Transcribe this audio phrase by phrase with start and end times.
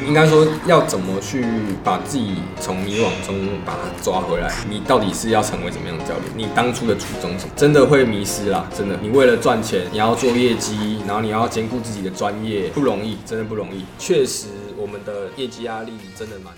[0.00, 1.44] 应该说要怎么去
[1.82, 4.52] 把自己从迷惘中把它抓回来？
[4.68, 6.24] 你到底是要成为什么样的教练？
[6.36, 7.46] 你当初的初衷是？
[7.56, 8.96] 真的会迷失啦，真的。
[9.02, 13.84] 你为了赚钱，你要做业绩，然后你要兼顾自己的专业，不容易，真的不容易。
[13.98, 16.54] 确实，我们的业绩压力真的蛮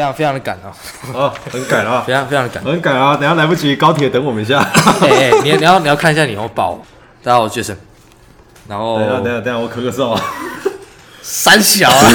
[0.00, 0.72] 非常非常的赶哦，
[1.12, 2.64] 哦，很赶啊， 非常非常的赶。
[2.64, 3.14] 很赶啊！
[3.16, 4.58] 等下来不及，高铁等我们一下。
[5.02, 6.82] 哎哎，你你要你要看一下你有报。
[7.22, 7.76] 大家好，我是 Jason。
[8.66, 10.22] 然后等下，等下，等下，我咳个嗽啊。
[11.20, 12.12] 三小啊。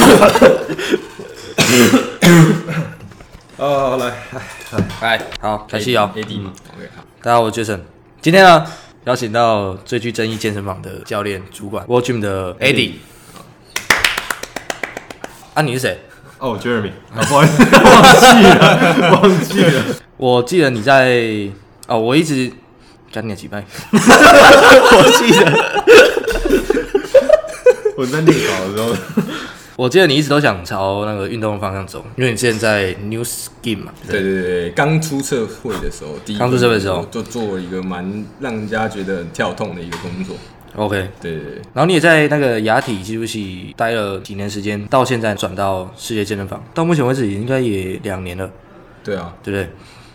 [3.58, 4.12] 哦，来，
[5.02, 6.10] 来，好，开戏哦。
[6.16, 7.04] AD 嘛，OK 好。
[7.22, 7.82] 大家好，我是 Jason。
[8.20, 8.66] 今天呢，
[9.04, 12.94] 邀请到最具争议健身房的教练主管 w o r Gym 的 Eddie。
[15.54, 16.00] 啊，你是谁？
[16.46, 19.84] 哦，Jeremy，啊，不好意思，忘记了，忘记了。
[20.16, 21.50] 我记得你在
[21.88, 22.52] 哦，我一直
[23.12, 25.52] 讲你的几拜， 我记得，
[27.98, 28.96] 我在练稿的时候，
[29.76, 34.42] 我记得你一直都想朝那个运动的方向走，因为你之前在 New Skin 嘛，对对？
[34.44, 37.04] 对，刚出社会的时候，第一刚出社会的时候。
[37.10, 40.36] 就做了一个蛮让人家觉得很跳痛的一个工作。
[40.76, 41.10] ，OK。
[41.22, 48.50] 对对对，然后你也在那个雅体技术系待了几年时间，到现在转到世界健身房，到目前为止应该也两年了，
[49.04, 49.70] 对啊，对不对？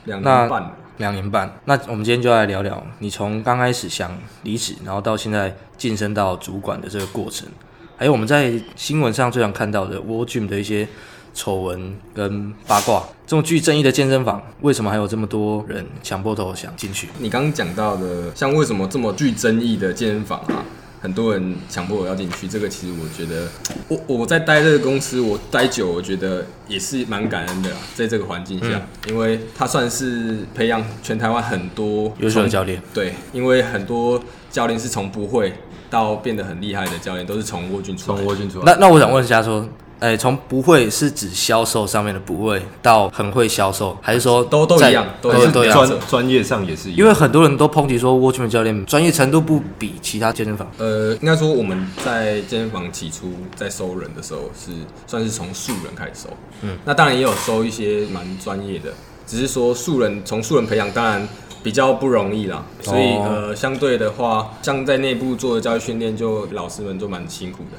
[0.05, 0.70] 两年半。
[0.98, 1.50] 两年半。
[1.64, 7.48] 那我们今天就来聊聊你从刚开始想离职，然后到现在晋升到主管的这个过程，
[7.97, 10.86] 还有我们在新闻上最常看到的 w o r Gym 的一些
[11.34, 13.05] 丑闻跟八卦。
[13.27, 17.09] 这种具争议的健身房，为什么还有这么多人强迫头想进去？
[17.19, 20.65] 你刚刚讲到的，像为什么这么具争议的健身房啊，
[21.00, 23.49] 很多人强迫我要进去，这个其实我觉得，
[23.87, 35.53] 我我在待这个公司，我待久，我觉得也是蛮感恩的啦，在这个环境下，因为它算是培养全台湾很多优秀的教练，对，因为很多教练是从不会
[35.88, 38.19] 到变得很厉害的教练，都是从沃俊出来。
[38.19, 38.65] 从沃俊出来。
[38.65, 39.69] 那那我想问一下，说，
[40.00, 45.87] 哎，从不会是指销售上面的不会，到很会销售，还是说都都一样都都一样都一样？
[45.87, 50.66] 专专业上也是一样，因为很多人都抨击说，Watchman 教练专业程度不比其他健身房。
[50.78, 54.72] 呃，应该说我们在健身房起初在收人的时候是
[55.06, 56.28] 算是从素人开始收，
[56.62, 58.91] 嗯，那当然也有收一些蛮专业的，
[59.27, 61.28] 只是说素人从素人培养当然
[61.62, 67.77] 比较不容易啦，所以、哦呃相对的话，像在内部做的教育训练，就老师们就蛮辛苦的，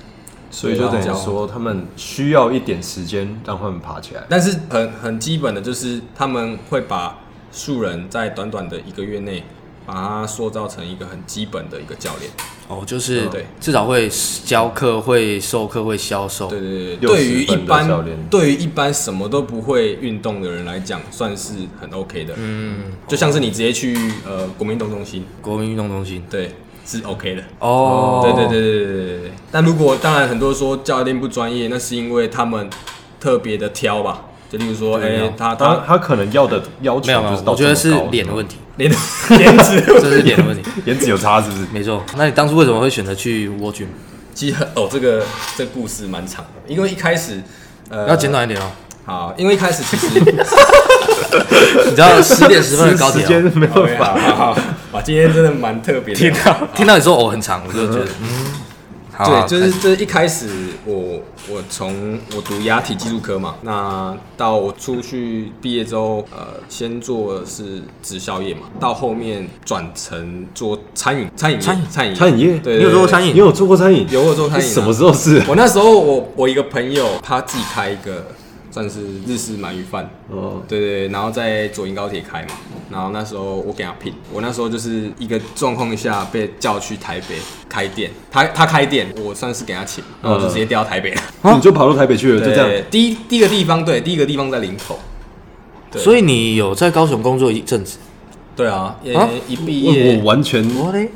[0.52, 4.24] 所以就等于说他们需要一点时间让他们爬起来。
[4.30, 7.18] 但是很很基本的就是他们会把
[7.52, 9.44] 素人在短短的一个月内。
[9.84, 12.32] 把他塑造成一个很基本的一个教练，
[12.68, 14.08] 哦，就是对至少会
[14.46, 16.48] 教课、会授课、会销售。
[16.48, 22.36] 对对对，对于一般对于一般什么都不会运动的人来讲，算是很 OK 的。
[22.38, 26.24] 嗯，就像是你直接去呃国民运动中心，国民运动中心。
[26.30, 26.52] 对，
[26.86, 27.44] 是 OK 的。
[27.59, 29.31] 哦，对对对对对对对。
[29.52, 32.69] 但如果当然很多说教练不专业，那是因为他们
[33.19, 38.91] 特别的挑吧，就例如说，哎，他他他可能要的要求没有没有，我觉得是脸的问题，脸
[39.40, 41.66] 颜值这是脸的问题， 颜值有差是不是？
[41.72, 42.03] 没错。
[42.18, 43.88] 那你当初为什么会选择去沃郡？
[44.34, 45.24] 其实哦，这个
[45.58, 47.41] 这故事蛮长的，因为一开始
[47.90, 48.72] 呃要简短一点哦，
[49.06, 50.25] 好，因为一开始其实 你
[51.91, 54.56] 知道十点十分的高铁没有吧？
[54.91, 56.19] 哇，今天真的蛮特别的。
[56.19, 56.68] 听到。
[56.75, 58.28] 听到你说哦很长，我就觉得嗯，
[59.13, 60.50] 好啊，对，就是这一开始
[60.85, 71.85] 我我从我读牙体技术科嘛，那到我出去毕业之后，呃，先做的是直销业嘛，到后面转成做餐饮餐饮业餐饮？
[71.90, 72.58] 餐饮餐饮业？
[72.59, 73.34] 对，你有做过餐饮？
[73.34, 74.06] 你有做过餐饮？
[74.09, 74.73] 有我做餐饮啊。
[74.73, 75.41] 什么时候是？
[75.47, 78.25] 我那时候我我一个朋友他自己开一个
[78.72, 82.53] 算是日式鳗鱼饭，哦，对对对，然后在左营高铁开嘛，
[82.90, 87.35] 然后那时候我给他聘，我那时候就是一个状况下被叫去台北
[87.68, 91.22] 开店，他他开店，我算是给他请，然后我就直接调到台北了。
[91.53, 92.85] 你就跑到台北去了，就对这样。
[92.90, 94.97] 第一第一个地方，对，第一个地方在林口。
[95.91, 97.97] 对所以你有在高雄工作一阵子？
[98.56, 98.96] 对啊，
[99.47, 101.09] 一毕业我，完全我嘞，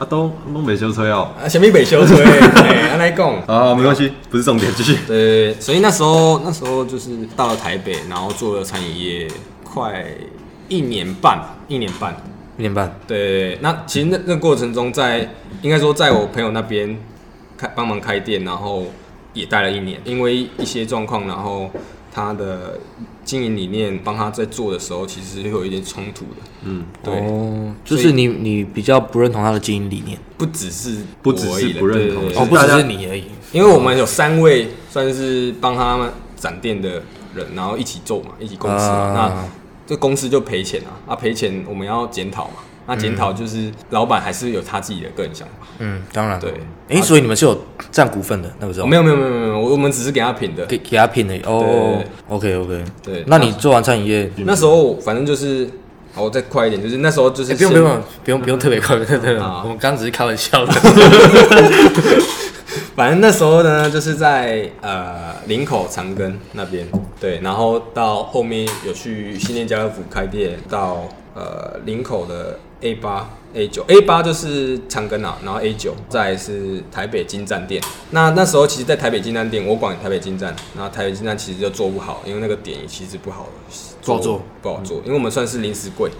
[0.00, 1.28] 啊都东北修车哦。
[1.38, 3.34] 啊，前面北修车， 哎，来讲。
[3.46, 4.96] 啊，没关系，不是重点，继续。
[5.06, 9.28] 对，所以那时候那时候就是到了台北，然后做了餐饮业
[9.62, 10.06] 快
[10.68, 11.38] 一年半，
[11.68, 12.16] 一年半。
[12.56, 12.98] 一年半。
[13.06, 15.28] 对，那其实那那个过程中在，
[15.60, 16.98] 应该说在我朋友那边
[17.58, 18.86] 开帮忙开店，然后
[19.34, 21.70] 也待了一年，因为一些状况，然后
[22.12, 22.78] 他的
[23.24, 26.42] 经营理念帮他在做的时候，其实会有一点冲突的。
[26.62, 33.24] 嗯，对，哦，就是你你比较不认同他的经营理念，不只是不只是不认同哦，不只是你而已。
[33.52, 37.02] 因为我们有三位算是帮他们展店的
[37.34, 38.92] 人，然后一起做嘛，一起公司嘛。
[38.92, 42.54] 啊那这公司就赔钱啊，啊赔钱我们要检讨嘛。
[42.90, 45.66] 那检讨就是老板还是有他自己的个人想法。
[45.78, 46.40] 嗯，当然。
[46.40, 46.52] 对，
[46.88, 47.56] 哎，所以你们是有
[47.92, 48.86] 占股份的那个时候？
[48.88, 50.66] 没有没有没有没有，我我们只是给他评的。
[50.66, 52.02] 给给他品的哦。
[52.28, 52.84] OK OK。
[53.00, 55.70] 对，那你做完餐饮业，那时候反正就是，
[56.12, 60.72] 好，我再快一点，就是那时候就是哎不用不用不用不用特别快，对对对，啊我们刚只是开玩笑的。
[62.94, 66.86] 反正那时候呢，就是在呃林口长庚那边，
[67.18, 71.04] 对，然后到后面有去新店家乐福开店，到
[71.34, 77.82] 呃林口的 A 八、A 九，A 八就是长庚啊，然后 A 九再是台北金站店。
[78.10, 83.48] 那那时候其实，在台北金站店，我管台北金站，然后台北金站其实就做不好，因为那个点其实不好
[84.02, 86.10] 不好做，不好做，因为我们算是临时柜，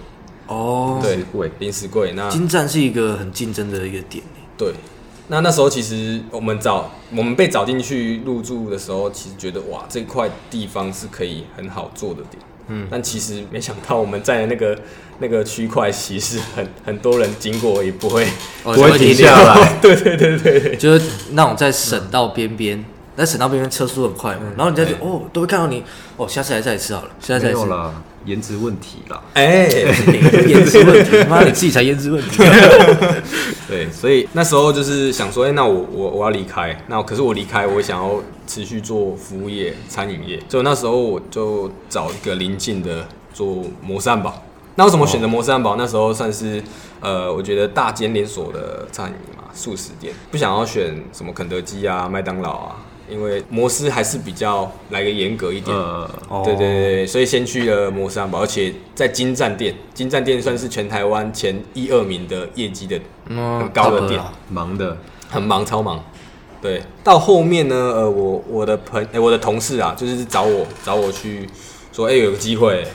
[0.47, 1.19] 哦，对
[1.61, 4.23] 临时柜，那金站是一个很竞争的一个点。
[4.59, 4.75] 对，
[5.29, 12.43] 那那时候其实我们找我们被找进去入住的时候，其实觉得哇，这块地方是可以很好做的点。
[12.71, 14.79] 嗯，但其实没想到我们在那个
[15.19, 18.25] 那个区块，其实很很多人经过也不会，
[18.63, 19.75] 哦不会停下来。
[19.83, 22.83] 对对对对对，就是那种在省道边边，
[23.17, 25.83] 那省道边边车速很快嘛，然后人家就哦都会看到你，
[26.17, 27.61] 哦下次来再来吃好了，下次再来吃。
[27.61, 29.21] 没有啦，颜值问题啦。
[29.35, 29.67] 哎、
[30.47, 32.43] 颜值问题，妈你自己才颜值问题。
[33.69, 44.43] 对，所以那时候就是想说，哎、那我我我要离开，那可是我离开，我想要持续做服务业、餐饮业，所以那时候我就找一个邻近的做摩斯汉堡。
[44.75, 45.77] 那为什么选择摩斯汉堡？
[45.77, 46.61] 那时候算是
[46.99, 52.77] 呃，我觉得大间连锁的餐饮嘛，素食店，不想要选什么肯德基啊、麦当劳啊，
[53.09, 55.77] 因为摩斯还是比较来个严格一点。
[56.45, 64.97] 对对所以先去了摩斯汉堡，而且在金站店，金站店算是全台湾前一二名的业绩的嗯很高的店，忙的，
[65.29, 66.03] 很忙超忙。
[66.61, 71.49] 对，到后面呢，呃，我我的朋哎、我的同事啊，就是找我找我去
[71.93, 72.87] 说，哎、有个机会，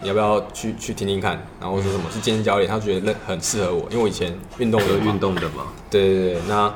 [0.00, 1.32] 你要不要去去听听看？
[1.60, 5.64] 然后我说什么是健身教练，他觉得那很适合我，因为我以前运动有有运动的嘛。
[5.90, 6.72] 对对对，那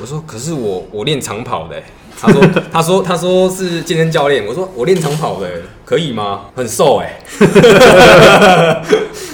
[0.00, 1.84] 我说可是我我练长跑的欸，
[2.20, 6.42] 他说 他说他说是健身教练，我说我练长跑的欸，可以吗？
[6.54, 7.18] 很瘦哎，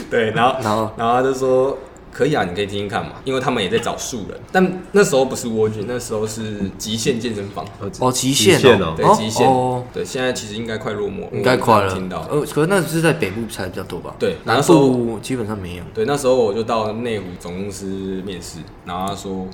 [0.09, 1.77] 对，然后然后然后他就说
[2.15, 7.67] 可以啊，你可以听听看嘛，因为他们也在找素人，但那时候不是蜗居，那时候是极限健身房，
[7.99, 8.95] 哦极限哦。
[8.97, 9.47] 对极限。
[9.47, 11.93] 哦，对，现在其实应该快落寞，应该快了。
[11.93, 12.21] 听到。
[12.31, 14.15] 呃，可是那是在北部才比较多吧？
[14.19, 15.85] 对南那时候部基本上没有。
[15.93, 17.87] 对，那时候我就到内湖总公司
[18.25, 19.49] 面试，然后他说，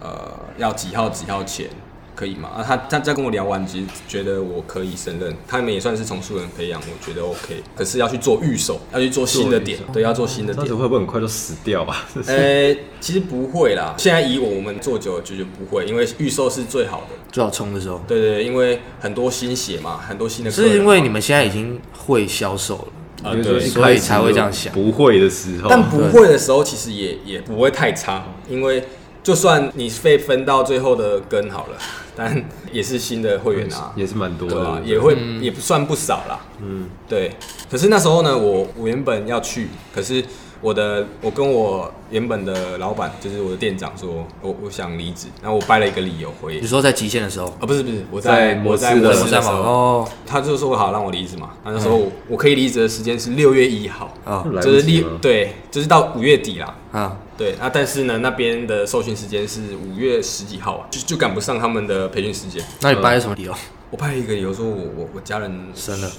[0.00, 1.66] 呃，要几号几号前
[2.14, 2.48] 可以吗？
[2.56, 7.62] 啊，他他在跟我聊完，其实觉得我可以胜任，他们也算是从素人培养，我觉得 OK。
[7.76, 10.66] 可是要去做预售，要去做新的点对，要做新的点。
[10.66, 12.06] 会不会很快就死掉啊？
[12.26, 17.06] 呃，其实不会啦，现在以我们做久了就觉得不会，因为预售是最好的。
[17.32, 20.50] 最好冲的时候，对对对，因为很多新血嘛，很多新的。
[20.50, 22.76] 是因为你们现在已经会销售
[23.22, 28.84] 了，啊，对所以才会这样想不会的时候，但不会的时候，其实也也不会太差，因为
[29.24, 31.76] 就算你被分到最后的根好了，
[32.14, 36.38] 但也是新的会员啊，也是蛮多的，也会、也不算不少啦。
[36.62, 37.32] 嗯，对，
[37.70, 40.22] 可是那时候呢，我我原本要去，可是
[40.64, 56.74] 我的我跟我原本的老板，就是我的店长说，我我想离职，然后我掰了一个理由回你，说在极限的时候，啊不是不是，我在在摩斯我在摩的摩三宝斯的时候，哦他就说好让我离职嘛，他就说我我可以离职的时间是六月一号，啊来就是六对，就是到五月底啦。
[56.92, 62.64] 啊，对啊，但是呢，那边的受训时间是五月十几号啊，就就赶不上他们的培训时间。
[62.80, 63.52] 那你掰了什么理由？
[63.90, 66.10] 我掰一个理由说我我我家人生了，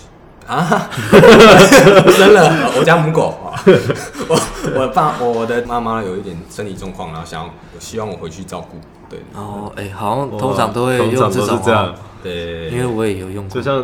[0.48, 0.90] 啊，
[2.12, 3.58] 生了，我家母狗啊，
[4.28, 4.40] 我
[4.80, 8.78] 我爸我的妈妈有一点身体状况，然后想要我希望我回去照顾，
[9.10, 9.20] 对。
[9.34, 11.88] 哦，哎，好像通常都会用这种都是这样。
[11.88, 13.62] 哦，对，因为我也有用过。
[13.62, 13.64] 就。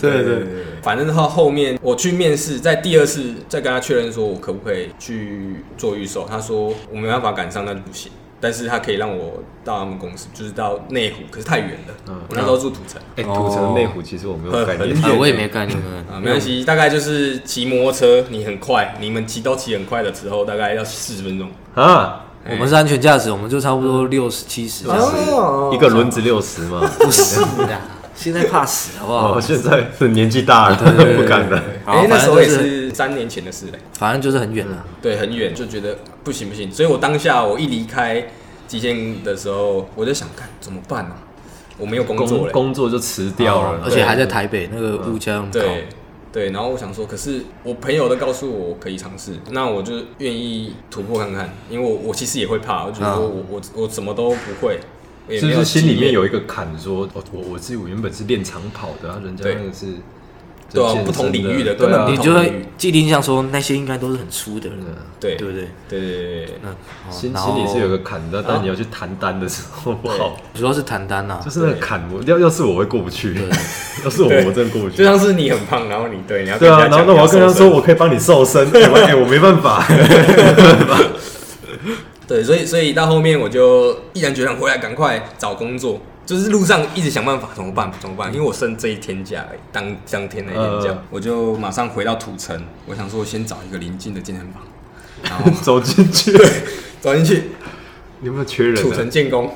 [0.00, 0.46] 对对对，
[0.82, 8.10] 反正他后面我去面试，在第二次再跟他确认说我可不可以去做预售，他说我没办法赶上，那就不行。
[8.40, 11.94] 但是他可以让我到他们公司，就是到内湖，可是太远了。
[12.08, 12.20] 嗯。
[12.28, 14.94] 我那时候住土城，哎，土城内湖其实我没有概念。
[14.96, 15.78] 很，啊，我也没概念。
[16.10, 21.48] 啊，没关系，大概就是骑摩托车，你很快，你们骑都骑很快的时候，大概要四十分钟。
[21.74, 24.84] 啊，我们是安全驾驶，我们就差不多六十七十。
[24.84, 26.80] 一个轮子六十嘛。
[26.98, 27.80] 不是的，
[28.14, 29.36] 现在怕死好不好？
[29.36, 29.40] 哦，？
[29.40, 31.62] 现在是年纪大了，不敢了。
[31.84, 34.84] 好哎、那时候也是是三年前的事嘞，反正就是很远了。
[35.02, 38.24] 对，很远，就觉得不行不行，所以我当下我一离开
[38.66, 41.14] 极限的时候，我就想，看怎么办呢、
[41.76, 45.46] 我没有工作工嘞，工作就辞掉了，而且还在台北，那个物价高。
[45.52, 45.86] 对
[46.32, 53.16] 对，然后我想说，可是我朋友都告诉我我可以尝试，那我就愿意突破看看，因为我我其实也会怕，我觉得啊。
[53.18, 54.80] 我、我我什么都不会，
[55.28, 59.86] 也就没有是心里面有一个坎，说哦，我我自己我原本是练长跑的，然后人家那个是
[60.72, 64.78] 对啊不同领域的对啊根本你就会既定印象说那些应该都是很粗的人，
[65.20, 65.46] 对对。
[65.48, 65.68] 不对？
[65.88, 66.58] 对对对对。
[66.62, 66.74] 那哦
[67.10, 73.34] 心心里是有个坎的，但你要去谈单的时候不好，主要是谈单呐，就是那个坎，我要要是我会过不去，
[74.04, 74.96] 要是我我真的过不去。
[74.96, 79.86] 就像是你很胖，然后你对你要对啊，然后那我要跟他说，我可以帮你瘦身，哎我哎我没办法，
[82.26, 86.00] 对，所以所以到后面我就毅然决然回来，赶快找工作。
[86.26, 87.92] 就是路上一直想办法，怎么办？
[88.00, 88.32] 怎么办？
[88.32, 92.58] 因为我剩这一天假，当当天那一天假，呃我就马上回到土城。
[92.86, 94.62] 我想说，我先找一个临近的健身房，
[95.22, 96.32] 然后 走进去，
[96.98, 97.50] 走进去你
[98.24, 99.10] 有没有缺人土城啊？
[99.10, 99.52] 建工。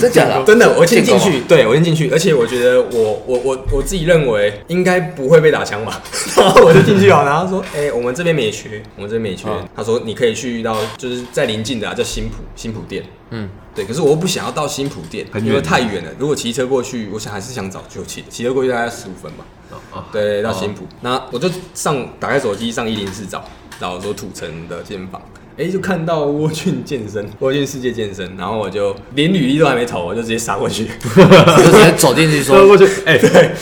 [0.00, 0.42] 真假的？
[0.44, 6.00] 真的，我先进建去，对我先进去，而且我觉得我我我我自己认为应该不会被打枪吧，
[6.36, 19.44] 然 后我就进去了，然后他说， 哎、我们这边没缺，我们这边没缺，嗯他说你可以去到就是在邻近的、啊、叫新浦新浦店，嗯，对，可是我又不想要到新浦店，因为太远了，如果骑车过去，我想还是想找就骑，骑车过去大概十五分吧，
[19.92, 23.44] 哦对，到新浦，那我就上打开手机上一零四找，
[23.80, 25.20] 找说土城的健身房。
[25.56, 30.86] 哎、就看到沃俊健身， 沃俊世界健身，然后我就连履历都还没投，我就直接杀过去。
[31.14, 33.18] 就直接走进去说，走过去，哎，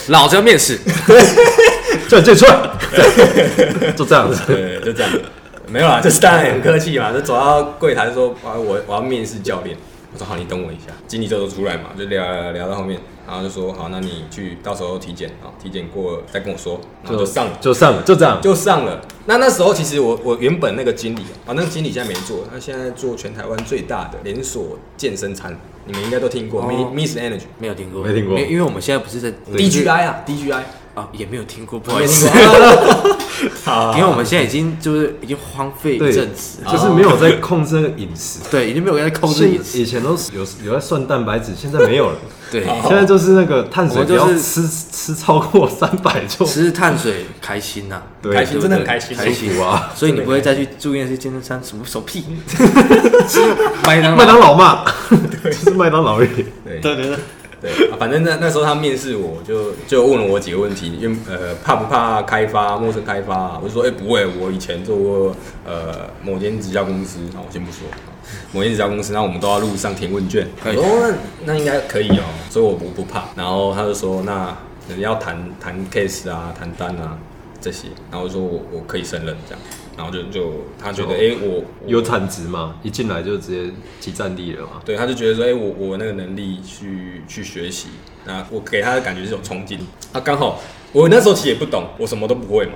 [0.09, 0.79] 老子要面试。
[2.09, 4.41] 叫你自己出来，对 就这样子。
[4.47, 5.13] 对，就这样。
[5.71, 9.77] 没有啦，就是当然很客气嘛，就走到柜台就说啊，我我要面试教练。
[10.13, 10.93] 我说好，你等我一下。
[11.07, 17.59] 经理这时候出来嘛，就聊聊聊到后面，然后就说好，那你去到时候体检啊，体检过了再跟我说，然后就上了。
[17.61, 18.41] 就上了，就这样。
[18.43, 19.01] 就上了。
[19.27, 27.45] 那那时候其实我我原本那个经理啊，那个经理现在没做，他现在做全台湾最大的连锁健身餐，你们应该都听过、哦 m i s s Energy。
[27.59, 30.63] 没有听过，没听过因为我们现在不是在 DGI 啊，DGI，
[30.95, 32.29] 啊，也没有听过，不好意思。
[33.65, 38.39] 好，因为我们现在已经就是已经荒废一对阵子，就是没有在控制那个饮食。
[38.51, 42.17] 对，已经没有在控制饮食，以前都是有有在算蛋白质，现在没有了。
[42.53, 49.17] 对，现在就是那个碳水不要我就是吃吃超过三百就吃碳水开心呐，对开心真的很对开心。
[49.17, 49.49] 开心。
[49.51, 52.25] 舒服啊所以你不会再去住院去健身餐什么手屁，
[53.27, 53.41] 吃
[53.85, 54.85] 麦当麦，当劳嘛，
[55.43, 56.29] 就是麦当劳而已。
[56.65, 57.17] 对对对
[57.63, 67.87] 对，反正那那时候他面试我就就问了我几个问题，因为呃怕不怕开发陌生开发、啊我就说哎、不会，我以前做过呃某间直销公司，啊我先不说，
[68.51, 71.15] 某间直销公司，那我们都要路上填问卷，我说哦
[71.47, 74.57] 那那应该可以哦、所以我不不怕，然后他就说那
[74.89, 77.17] 你要谈谈 case 啊，谈单啊
[77.61, 79.63] 这些，然后我说我我可以胜任这样，
[80.03, 84.83] 然后就就他觉得哎、我我有产值嘛，一进来就直接集战力了嘛。
[84.85, 87.87] 对，他就觉得说，哎、我我那个能力去去学习，
[88.25, 89.79] 那我给他的感觉是有冲劲。
[90.13, 92.73] 啊，刚好我那时候其实也不懂，我什么都不会嘛。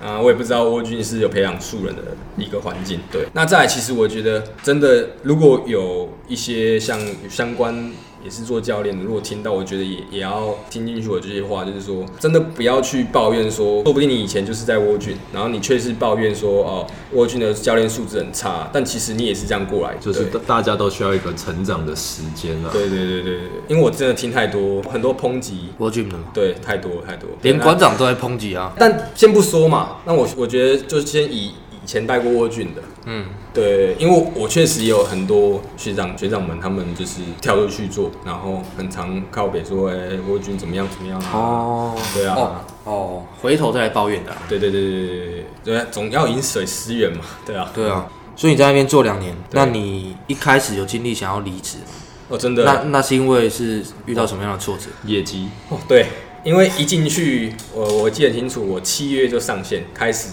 [0.00, 2.02] 啊，我也不知道蜗军是有培养素人的
[2.36, 3.00] 一个环境。
[3.10, 7.92] 对，那再来，其实我觉得真的，如果有一些像相关
[8.24, 22.70] 也是做教练的，如果听到，我觉得也也要听进去我这些话，就是说，真的不要去抱怨说，说不定你以前就是在蜗军，然后你却是抱怨说，哦，蜗军的教练素质很差，但其实你也是这样过来，就是大大家都需要一个成长的时间啊。
[22.72, 39.96] 对对对对对，因为我真的听太多很多抨击，我 gym 的嘛，对，太多太多，连馆长都在抨击啊，但先不说嘛，那我我觉得就先以以前带过沃俊的，嗯，对，因为我我确实也有很多学长学长们，他们就是跳出去做，然后很常靠北说，哎、
[40.28, 42.34] 沃俊怎么样怎么样啊，哦，对啊。
[42.36, 51.84] 哦哦，回头再来抱怨的啊，对对对对对对对，总要饮水思源嘛，对啊，对啊，所以你在那边做两年，那你一开始有经历想要离职吗，
[52.28, 54.84] 哦真的，那那是因为是遇到什么样的挫折？
[55.04, 56.06] 业绩哦，对，
[56.44, 60.28] 因为一进去，我我记得清楚，我七月就上线，开始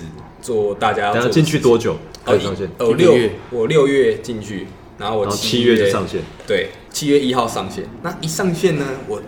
[0.46, 2.70] 做大家要进去多久哦一上线？
[2.78, 4.68] 哦六月，我六月进去，
[5.00, 6.22] 然后我七月就上线。
[6.46, 7.84] 对，七月一号上线。
[8.04, 9.20] 那一上线呢，我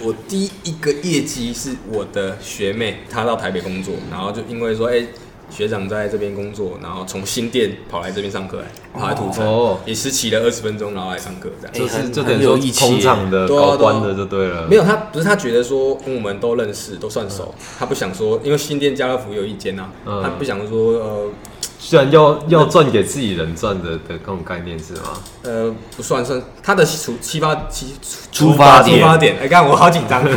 [0.00, 5.06] 我第一个业绩是我的学妹，她到台北工作，然后就因为说，哎、
[5.54, 11.72] 学长在这边工作，然后从新店跑来这边上课来，跑来土城，哦也是骑了二十分钟，然后来上课这样。
[11.72, 14.66] 就是很就等于说很有义气工厂的对啊高官的就对了。
[14.68, 21.30] 没有，他不是他觉得说跟我们都认识，都算熟，他不想说，因为新店家乐福有一间呐、嗯他不想说呃
[21.78, 25.20] 虽然要要赚给自己人赚的的那种概念是吗？
[25.42, 27.94] 呃不算算他的出启发起
[28.32, 30.34] 出发点出发点，哎，刚我好紧张， 你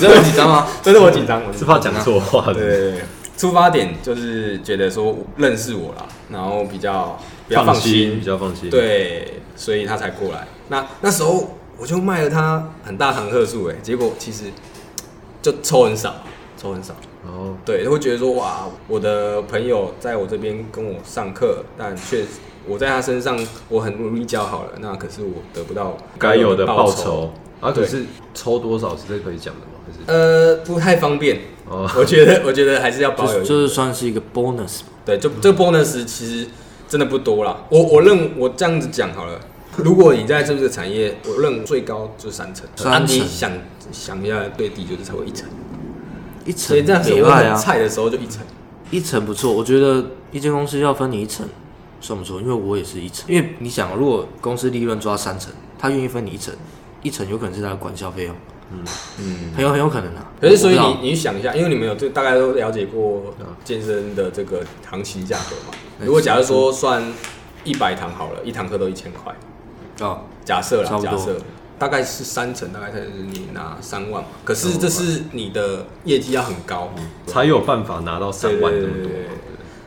[0.00, 0.66] 真的很紧张吗？
[0.82, 2.54] 真的我紧张，我紧张是怕讲错话的。
[2.54, 3.00] 对对对，
[3.36, 10.46] 出发点就是觉得说认识我啦，然后比较比较放心比，较放心。，对，所以他才过来。
[10.68, 14.44] 那那时候我就卖了他很大堂客数，哎，结果其实
[15.42, 16.14] 就抽很少，
[16.56, 16.94] 抽很少。
[17.24, 22.24] 然后对，会觉得说哇，我的朋友在我这边跟我上课，但却
[22.66, 23.38] 我在他身上
[23.68, 27.32] 我很努力教好了，那可是我得不到该有的报报酬。
[27.60, 29.75] 啊，可是抽多少是这可以讲的吗？
[30.06, 31.40] 呃，不太方便。
[31.68, 33.42] 哦，我觉得，我觉得还是要保有。
[33.42, 34.80] 就是算是一个 bonus。
[35.04, 36.46] 对，就这个 bonus 其实
[36.88, 37.64] 真的不多啦。
[37.70, 39.40] 我我认我这样子讲好了，
[39.76, 42.66] 如果你在这个产业，我认最高就是三成。
[42.76, 43.50] 三啊，你想
[43.90, 45.48] 想一下，最低就是才会一层。
[46.44, 48.44] 一所以层这样子啊，菜的时候就一层。
[48.90, 49.52] 一层不错。
[49.52, 51.44] 我觉得一间公司要分你一层
[52.00, 53.24] 算不错，因为我也是一层。
[53.28, 56.54] 因为你想，如果公司利润抓三层，他愿意分你一层，
[57.02, 58.34] 一层有可能是他的管销费用，
[58.70, 58.84] 嗯。
[59.54, 60.30] 很有很有可能啊。
[60.40, 65.74] 可是，所以你你想一下，因为你们有这大概都了解过健身的这个行情价格嘛？
[66.00, 67.02] 如果假如说算
[67.64, 69.34] 一百堂好了，一堂课都一千块，
[70.00, 71.36] 哦，假设啦，假设
[71.78, 74.28] 大概是三成，大概才是你拿三万嘛。
[74.44, 76.92] 可是这是你的业绩要很高，
[77.26, 79.10] 才有办法拿到三万这么多。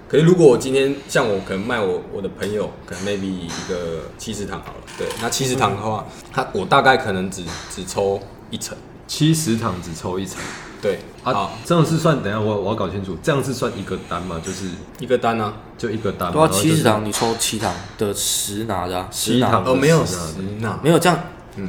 [0.07, 8.19] 可是如果我今天像我可能卖我我的朋友，可能 maybe 一个七十堂好了，对，那七十堂的话，他我大概可能只只抽
[8.49, 8.77] 一层，
[9.07, 10.41] 七十堂只抽一层。
[10.81, 12.23] 对，啊，这样是算？
[12.23, 14.41] 等一下我我要搞清楚，这样是算一个单嘛？
[14.41, 16.47] 就是一个单啊，就一个单吗？
[16.47, 20.15] 对七十堂你抽七堂的十拿的、啊，十堂哦，没有十
[20.61, 21.19] 拿没有这样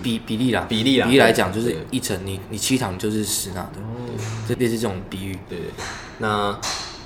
[0.01, 1.07] 比比例啦，比例啦。
[1.07, 1.87] 比例来讲就是对。
[1.91, 4.15] 一层你你七堂就是十拿的，哦。
[4.49, 5.37] 这类似这种比喻。
[5.49, 5.71] 对对对，
[6.19, 6.57] 那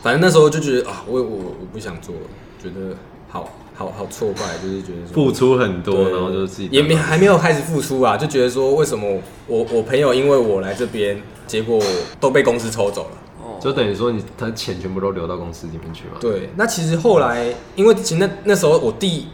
[0.02, 2.21] 反正那时候就觉得啊，我我我不想做了，
[2.62, 2.95] 觉得
[3.31, 11.83] 好好好挫败，就是觉得说付出很多，然后就是自己也没还没有开始付出啊，就觉得说为什么我我朋友因为我来这边，结果
[12.21, 13.19] 都被公司抽走了。
[13.61, 16.16] 就等于说你他钱全部都流到公司里面去嘛。
[16.21, 19.28] 对，那其实后来因为其实那那时候我第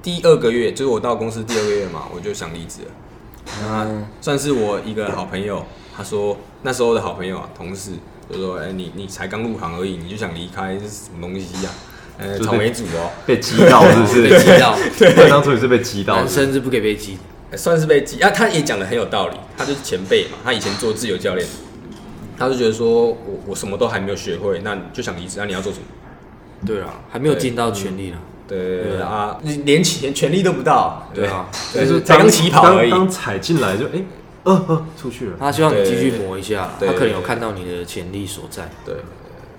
[0.00, 2.90] 第二个月，就是我到公司第二个月嘛，我就想离职了。
[3.60, 3.88] 那
[4.20, 5.64] 算是我一个好朋友，
[5.96, 7.92] 他说那时候的好朋友啊，同事
[8.30, 11.70] 就说：“哎、你你才刚入行而已，你就想离开，这是什么东西呀、
[12.22, 14.22] 呃，就是草莓组哦、被激到是不是？
[14.28, 16.28] 被激到， 对，当初也是被激到的男。
[16.28, 17.18] 生是不给被激
[17.56, 21.46] 算是被激啊，他也讲的很有道理，他就是前辈嘛，他以前做自由教练，
[22.38, 25.84] 他就觉得说我我什么都还没有学会，那你就想离职，那你要做什么？
[26.64, 28.16] 对啊，还没有尽到全力呢。
[28.48, 32.90] 对对啊啊，你连钱权力都不到，对啊，对，就是才刚起跑而已。
[32.90, 34.02] 当当踩进来就哎，
[34.44, 35.32] 呃呃，出去了。
[35.38, 38.68] 他希望你继续磨一下，他可能有看到你的潜力所在。
[38.84, 38.94] 对，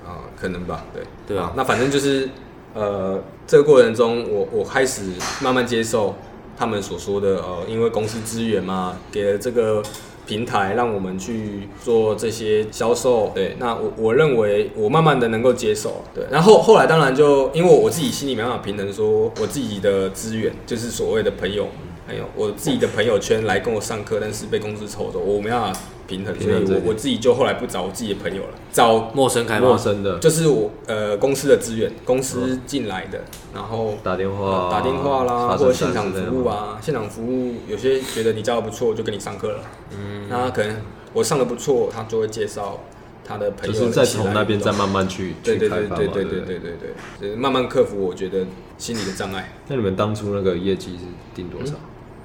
[0.06, 2.30] 啊，可能吧，对对啊那反正就是，
[2.74, 5.04] 呃，这个过程中，我我开始
[5.42, 6.16] 慢慢接受
[6.58, 9.84] 他们所说的，呃，因为公司资源嘛，给了这个
[10.26, 13.32] 平台让我们去做这些销售。
[13.36, 16.04] 对，那我我认为我慢慢的能够接受。
[16.16, 21.68] 对，然后后来当然就因为我自己心里没办法平衡，说我自己的资源就是所谓的朋友。
[22.06, 33.22] 还有我自己的朋友圈来跟我上课，但是被公司抽走，我没办法平衡，所以我我自己就后来不找我自己的朋友了，找陌生开发，陌生的就是我呃公司的资源，公司进来的，
[33.54, 39.60] 然后打电话呃打电话啦，发或者现场服务啊，现场服务有些觉得你教的不错，就跟你上课了。
[39.98, 40.76] 嗯，那可能
[41.14, 42.82] 我上的不错，他就会介绍
[43.24, 45.70] 他的朋友，就是再从那边再慢慢去对对。
[45.70, 48.46] 对对对对对对对，就是慢慢克服我觉得
[48.78, 49.54] 心理的障碍。
[49.70, 51.76] 那你们当初那个业绩是定多少？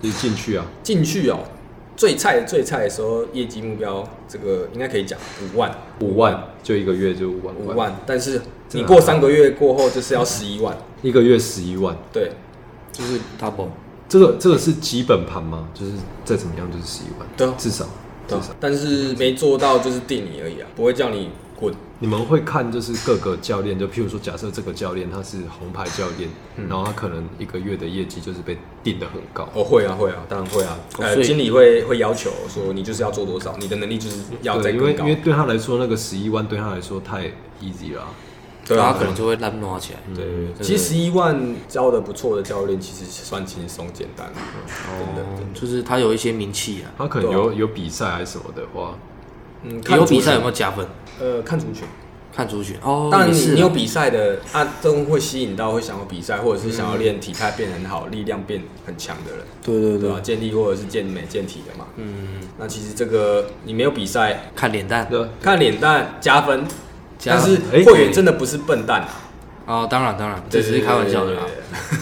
[0.03, 1.41] 就是进去啊，进去哦，
[1.97, 8.41] 最菜最菜的时候，业绩目标这个应该可以讲五万，五万就一个月就五万块，五万，但是
[8.73, 11.97] 你过三个月过后就是要十一万，一个月十一万。
[12.13, 12.31] 对，
[12.93, 13.69] 就是 double。
[14.09, 15.69] 这个这个是基本盘吗？
[15.75, 15.93] 就是
[16.25, 17.85] 再怎么样就是十一万，对啊至少
[18.27, 18.55] 至对少。
[18.61, 21.75] 但是没做到就是定你而已啊，不会叫你滚。
[22.01, 30.79] 你们会看就是各个教练，就譬如说，假设这个教练他是红牌教练，嗯然后他可能一个月的业绩就是被定的很高，哦，会啊，会啊，当然会啊。
[30.99, 35.21] 呃，哦所以经理会会要求说，你就是要做多少，你的能力就是要再对，因为更高因为。
[35.25, 37.25] 对他来说，那个十一万对他来说太
[37.61, 38.09] easy 了啊、
[38.65, 39.99] 对啊，他可能就会烂挪起来。
[40.15, 40.65] 对对对。
[40.65, 45.23] 其实十一万教的不错的教练，其实算轻松简单，真的。
[45.23, 48.97] 哦，就是他有一些名气啊，他可能有有比赛还是什么的话，
[49.65, 50.47] 嗯，有看比赛有没？
[50.47, 50.87] 有加分？
[51.20, 51.85] 呃，看族群。
[52.31, 60.20] 看族群哦，当然你，你有比赛的啊，都会吸引到会想要比赛，或者是想要练体态变很好、力量变很强的人，对对对吧？
[60.20, 61.87] 健力或者是健美、健体的嘛。
[61.96, 66.64] 嗯，那其实这个你没有比赛，看脸蛋对啊，看脸蛋加分，
[67.18, 69.09] 加但是哎会员真的不是笨蛋啊，
[69.68, 71.42] 哦，当然当然，这只是开玩笑的啦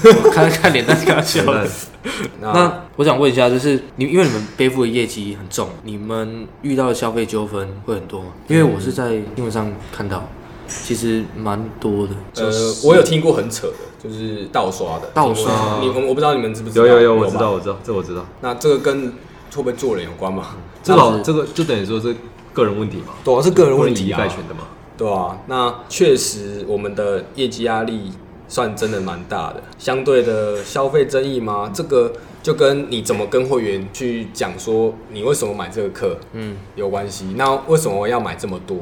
[0.02, 0.12] 对。
[0.12, 1.68] 对对 看看脸蛋是开玩笑的。
[2.40, 8.28] 那那我想问一下，就是你因为你们背负的业绩很重，你们遇到的消费纠纷会很多吗？
[8.46, 10.28] 因为我是在新闻上看到，
[10.68, 12.14] 其实蛮多的。
[12.36, 12.48] 呃，
[12.84, 15.08] 我有听过很扯的，就是盗刷的。
[15.12, 16.86] 盗刷你我我不知道你们知不知道？
[16.86, 18.24] 有有有，我知道我知道，这我知道。
[18.40, 19.12] 那这个跟会
[19.56, 20.50] 不会做人有关吗？
[20.84, 22.14] 这个这个就等于说是
[22.52, 24.36] 个人问题嘛，对啊，是个人问题啊不能以概。
[24.36, 24.60] 全的嘛。
[24.96, 28.12] 对啊，那确实我们的业绩压力
[28.48, 29.62] 算真的蛮大的。
[29.78, 31.70] 相对的消费争议吗？
[31.74, 37.34] 这个就跟你怎么跟会员去讲说你为什么买这个课，嗯有关系。
[37.36, 38.78] 那为什么要买这么多？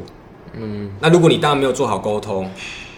[0.53, 2.49] 嗯，那如果你当然没有做好沟通，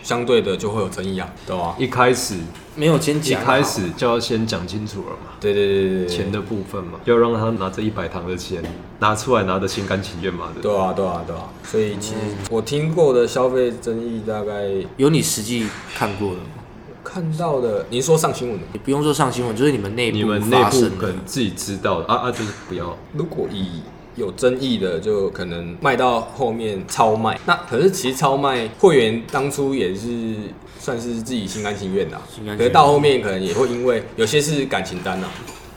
[0.06, 1.74] 相对的就会有争议啊，对吧？
[1.80, 2.36] 一开始
[2.76, 8.62] 没有先一讲啊，开始就要先讲清楚了嘛，对对对对对，钱的部分嘛，要让他拿这一百堂的钱
[9.00, 10.70] 拿出来，拿的心甘情愿嘛，对不对？
[10.70, 11.50] 对啊对啊对啊。
[11.64, 12.20] 所以其实
[12.52, 14.52] 我听过的消费争议大概
[14.96, 15.66] 有你实际
[15.96, 16.46] 看过的吗？
[17.02, 18.70] 看到的，您说上新闻的吗？
[18.74, 23.82] 你不用说上新闻，就是你们内部你们内部可能自己知道的啊啊，就是不要如果以
[24.16, 27.38] 有争议的，就可能卖到后面超卖。
[27.46, 30.34] 那可是其实超卖会员当初也是
[30.78, 32.18] 算是自己心甘情愿的
[32.56, 35.26] 可是到后面可能也会因为有些是感情单呐、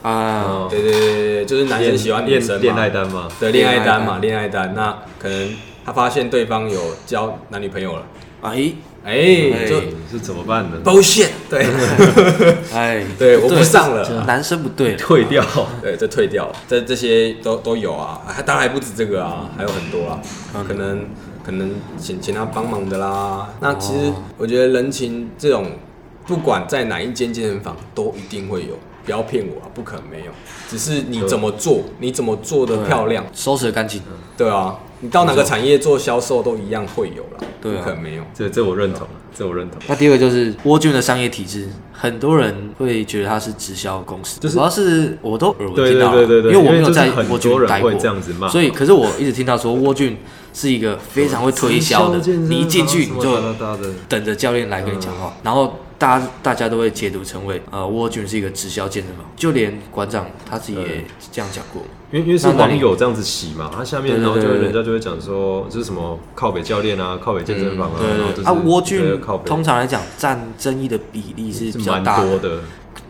[0.02, 4.74] 啊，对对对对对，就是男生喜欢女生嘛，恋恋爱单嘛，对恋爱单嘛，恋恋爱单。
[4.74, 8.06] 那可能他发现对方有交男女朋友了，
[8.42, 8.72] 哎
[9.10, 11.66] 哎、哎就是怎么办呢？bullshit，对。
[12.74, 14.24] 哎， 对，我不上了。
[14.26, 15.44] 男生不对，退掉，
[15.82, 20.22] 对，这退掉，这这些都都有啊，还当然还不止这个啊，还有很多啊，
[20.56, 20.64] 嗯。
[20.66, 21.06] 可能
[21.44, 23.50] 可能请请他帮忙的啦。
[23.60, 25.66] 那其实哦我觉得人情这种，
[26.28, 30.32] 不管在哪一间健身房都一定会有，不要骗我啊，不可能没有，
[30.70, 34.02] 只是你怎么做，你怎么做的漂亮，收拾的干净，
[34.38, 38.24] 对啊，你到哪个产业做销售都一样会有啦，对啊不可能没有。
[38.34, 39.80] 这这我认同，这我认同。
[39.88, 50.18] 那第二个就是蜗菌的商业体制，很多人会觉得它是直销公司，就是主要是我都耳闻对听到了，对对对对因为我没有因为在就是很蜗菌多人待过会这样子骂所以可是我一直听到说蜗菌
[50.54, 53.38] 是一个非常会推销的，你一进去你就，
[54.10, 61.84] 等着教练来跟你讲话，然后大家大家都会解读成为呃沃君是一个直销健身房，就连馆长他自己也这样讲过。
[62.12, 69.48] 因为因为是网友这样子洗嘛，他下面然后就人家就会讲说，就是什么靠北教练啊，靠北健身房啊，对啊，蜗这菌个靠北。
[69.48, 72.40] 通常来讲占争议的比例是是比较大蛮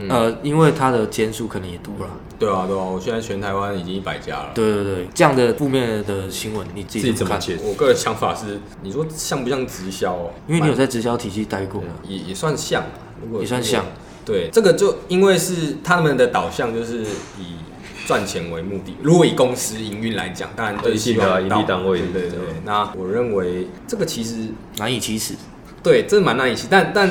[0.07, 2.11] 呃，因为它的间数可能也多了。
[2.37, 4.51] 对啊，对啊，我现在全台湾已经一百家了。
[4.53, 7.41] 对对对，这样的负面的新闻你自自己己怎么看？
[7.41, 7.67] 怎么解？
[7.67, 10.31] 我个人想法是，你说像不像直销哦？
[10.47, 12.87] 因为你有在直销体系待过，也也算像啊，
[13.21, 13.85] 如果也算像。
[14.25, 17.01] 对，这个就因为是他们的导向就是
[17.37, 17.55] 以
[18.05, 18.95] 赚钱为目的。
[19.01, 22.39] 如果以公司营运来讲，当然对希望到盈利单位对对对。
[22.63, 24.47] 那我认为这个其实
[24.77, 25.33] 难以启齿。
[25.81, 27.09] 对，这蛮难以期，但但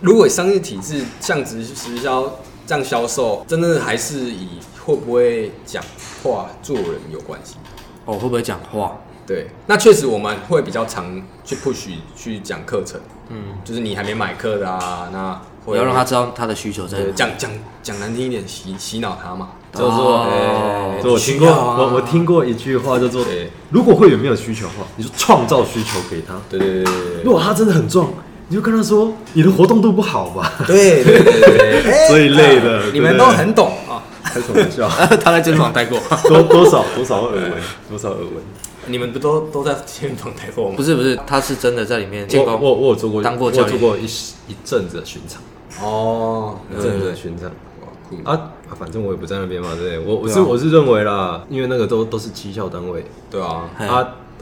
[0.00, 4.48] 如果商业体制像直直销这样销售，真的还是以
[4.84, 5.82] 会不会讲
[6.22, 7.56] 话做人有关系。
[8.04, 8.96] 哦，会不会讲话？
[9.26, 16.98] 对，那确实我们会比较常去 push 去讲课程，嗯，就是你还没买课的啊，那我要让他知道他的需求在。
[17.12, 17.48] 讲讲
[17.80, 23.24] 讲难听一点，洗洗脑他嘛，就是说哎我听过，我我听过一句话叫做，
[23.70, 26.34] 如果会员没有需求的话，你就创造需求给他。
[26.48, 28.08] 对对对对如果他真的很壮，
[28.50, 34.88] 你就跟他说你的活动度不好吧，对对对对对， 哎这一类的啊你们都很懂啊，开什么玩笑？
[34.88, 35.96] 他 在健身房待过。
[36.28, 37.52] 多多少多少耳闻，
[37.88, 38.42] 多少耳闻。
[38.86, 40.74] 你们不都都在健身房待过吗？
[40.76, 42.26] 不是不是，他是真的在里面。
[42.34, 45.40] 我我我有做过，我当过教练有做过一一阵子的巡场，
[45.80, 47.48] 哦，一阵子的巡场。
[47.48, 50.12] 哇酷啊，反正我也不在那边嘛，对不对？
[50.12, 53.86] 我我是我是认为啦，因为那个都都是绩效单位，对啊，嘿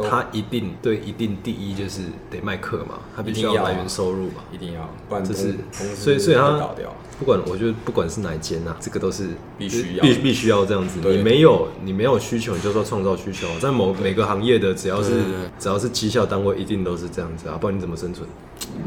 [0.04, 4.42] 他一定对一定第一就是得卖课嘛，他必须要来源收入嘛。
[4.52, 5.56] 一定要，不然这是
[5.94, 6.92] 所以所以他会倒掉。
[7.18, 11.00] 不管我觉得不管是哪一间呐、这个都是必须要必必须要这样子。
[11.00, 13.48] 对你没有你没有需求，你就说创造需求。
[13.58, 15.22] 在某每个行业的，只要是
[15.58, 18.28] 只要是绩效单位，一定都是这样子啊，不然你怎么生存？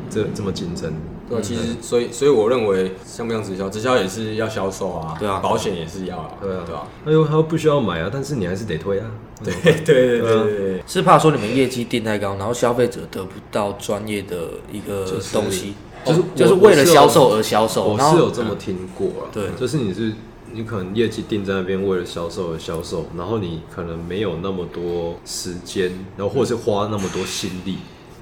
[0.10, 0.94] 这这么竞争，
[1.28, 9.08] 对啊，其实所以所以我认为像不像直销，直销也是要销售啊，对啊保险也是要啊，对啊，对啊，那又他不需要买啊，但是你还是得推啊。
[9.44, 15.74] 对对对对对对，是怕说你们业绩定太高，然后消费者得不到专业的一个就是东西，
[16.06, 17.86] 就是哦就是为了销售而销售。
[17.86, 20.14] 我是有这么听过了，对就是你是
[20.54, 27.78] 你可能业绩定在那边，为了销售而销售，然后你可能没有那么多时间，然后或者是花那么多心力，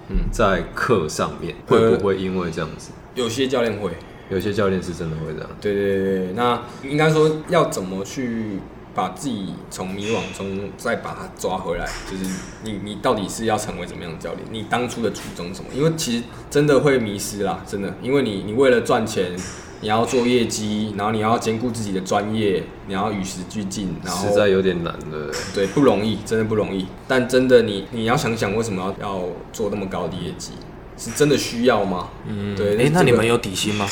[0.10, 2.92] 嗯在课上面，呃会不会因为这样子？
[3.16, 3.92] 有些教练会，
[4.30, 8.60] 有些教练是真的会这样，对对对对，那应该说要怎么去
[9.00, 12.26] 把自己从迷惘中再把它抓回来，就是
[12.64, 14.46] 你你到底是要成为怎么样的教练？
[14.52, 15.70] 你当初的初衷什么？
[15.74, 19.32] 因为其实真的会迷失啦，真的，因为你你为了赚钱，
[19.80, 25.32] 你要做业绩，然后你要兼顾自己的专业，你要与时俱进，然后实在有点难了。
[25.54, 26.86] 对不容易，真的不容易。
[27.08, 30.52] 但真的你你要想想，为什么要要做那么高的业绩？
[30.98, 32.10] 是真的需要吗？
[32.28, 32.78] 嗯，对。
[32.78, 33.88] 哎、那你们有底薪吗？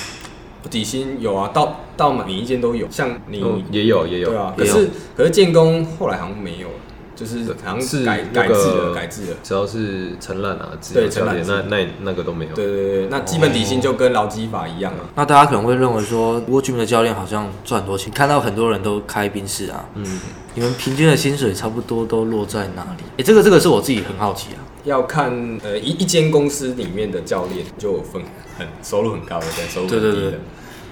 [0.68, 6.74] 底薪有啊，到到每一间都有，像你、嗯，也有也有，对啊，可是可是建工后来好像没有了，
[7.18, 9.38] 就是好像是改改制了，改制了。
[9.42, 12.54] 只要是承揽啊，自对由教练，承揽那那那个都没有。
[12.54, 15.02] 对对对，那基本底薪就跟劳基法一样啊。
[15.16, 20.22] 那大家可能会认为说 w o r Gym 的教练好像赚很多钱，看到很多人都开宾士啊，嗯，
[20.54, 23.04] 你们平均的薪水差不多都落在哪里？
[23.18, 24.62] 哎、这个这个是我自己很好奇啊。
[24.84, 28.22] 要看呃一一间公司里面的教练就有分
[28.58, 30.02] 很收入很高的跟收入很低的。
[30.02, 30.40] 对对对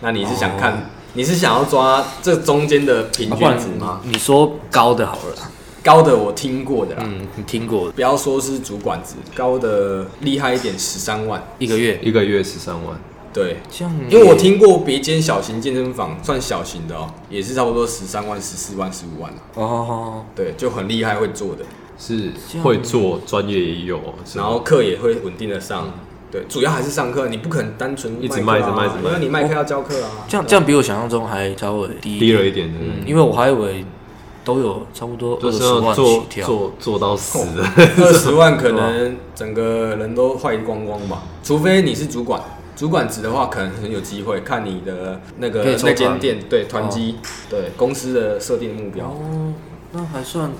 [0.01, 0.77] 那你是想看，哦
[1.13, 4.01] 你是想要抓这中间的平均值吗？
[4.03, 5.49] 你你说高的好了啦，
[5.85, 7.85] 高的我听过的啦，嗯，你听过。
[7.85, 11.39] 的不要说是主管子，高的厉害一点十三万。
[11.59, 12.99] 一个月，一个月十三万，
[13.31, 19.31] 对，这样因为我听过别间小型健身房，算小型的哦，也是差不多十三万、十四万、十五万。
[19.31, 21.63] 啊哦，对，就很厉害会做的，
[21.99, 24.39] 是这样会做，专业也有，是。
[24.39, 25.87] 然后课也会稳定的上。
[26.31, 29.09] 对，主要还是上课，你不可能单纯一直卖课啊卖一直卖一直卖。
[29.09, 30.09] 因为你卖课要教课啊。
[30.27, 33.85] 这样这样比我想象中还稍微低低了一点的，嗯，因为我还以为
[34.45, 37.63] 都有差不多就是二十万起做跳，做做到死的。
[37.97, 42.39] 二十万可能整个人都坏光光吧，除非你是主管。
[42.75, 47.15] 主管职的话，可能很有机会，看你的那个可以抽那间团店对团积，
[47.49, 49.05] 对公司的设定目标。
[49.05, 49.53] 哦，
[49.93, 50.51] 那还算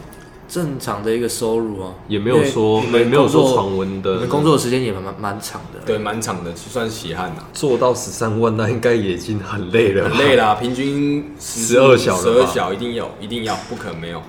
[0.47, 10.36] 正常的一个收入啊，也没有说没没有说传闻的你们工作的时间也蛮蛮蛮长的，对，蛮长的，算稀罕呐，做到十三万，那应该也已经很累了，很累。
[10.36, 10.55] 啦。
[10.55, 14.21] 平均十二小十二小一定有，一定要，不可能没有，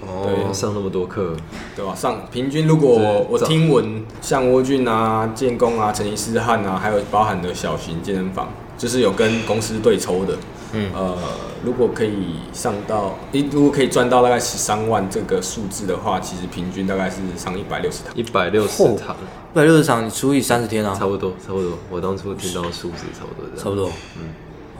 [0.00, 1.34] 哦，上那么多课，
[1.76, 1.94] 对吧？
[1.94, 10.36] 上平均如果我听闻，像沃俊啊、建工啊、成吉思汗啊，还有包含的小型健身房，就是有跟公司对抽的。
[10.72, 10.90] 嗯。
[10.94, 11.16] 呃，
[11.64, 18.14] 如果可以上到，一如果可以赚到大概十三万这个数字的话，其实平均大概是上一百六十堂。
[18.16, 21.78] 一百六十嚯堂，一百六十场你除以三十天啊，差不多差不多。
[21.90, 23.90] 我当初听到的数字差不多这样，差不多。
[24.18, 24.34] 嗯。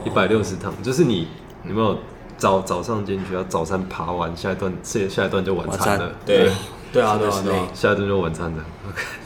[0.05, 1.29] 一百六十堂，就是你
[1.69, 1.97] 有没有
[2.37, 6.51] 早早上进去，要早餐爬完，下一段下下一段就晚餐晚了，对，
[6.93, 8.65] 对啊，对啊，对啊，下一段就晚餐了。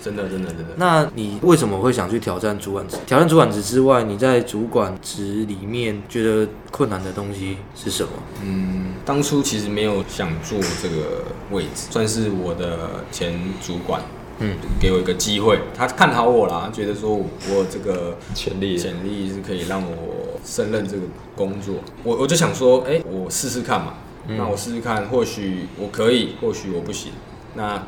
[0.01, 0.75] 真的，真的，真的。
[0.77, 2.97] 那你为什么会想去挑战主管职？
[3.07, 8.11] 挑战主管职之外，你在主管职里面觉得困难的东西是什么？
[8.45, 14.01] 嗯，当初其实没有想做这个位置，算是我的前主管，
[14.39, 21.03] 嗯，给我一个机会，他看好我啦，觉得说我有这个潜力潜力是可以让我胜任这个
[21.35, 21.75] 工作，
[22.05, 23.95] 我我就想说，哎、我试试看嘛，
[24.29, 27.11] 那我试试看，或许我可以，或许我不行，
[27.57, 27.83] 那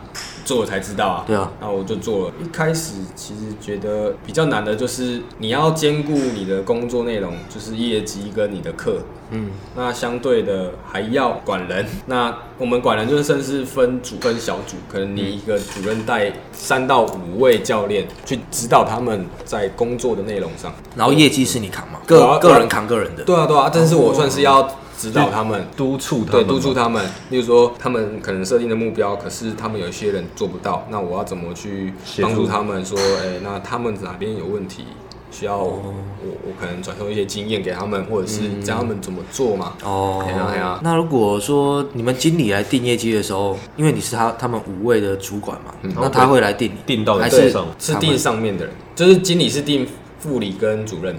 [0.44, 1.24] 做了才知道啊。
[1.26, 2.34] 对啊，那我就做了。
[2.42, 9.02] 一开始其实觉得比较难的就是你要兼顾你的工作内容，就是业绩跟你的课。
[9.30, 11.84] 嗯，那相对的还要管人。
[12.06, 20.72] 那我们管人就是甚至分组分小组，可能你一个主任带三到五位教练去指导他们在工作的内容上。
[20.96, 23.22] 然后业绩是你扛嘛，个个人扛个人的。
[23.22, 24.66] 对啊，对啊，但是我算是要
[24.98, 25.66] 指导他们。
[25.76, 27.06] 督促他们对，们，督促他们。
[27.30, 32.84] 例如说，他们可能设定的目标，可是他们有一些人做不到，那我要怎么去帮助他们？
[32.84, 34.84] 说，哎、那他们哪边有问题，
[35.30, 35.94] 需要我、哦
[36.42, 39.74] 我可能转授一些经验给他们，或者是教他们怎么做嘛。
[39.84, 49.86] 哦哎呀哎呀那如果说你们经理来定业绩的时候，因为你是他他们五位的主管嘛，嗯那他会来定你，定到还是是定上面的人，就是经理是定
[50.18, 51.14] 副理跟主任。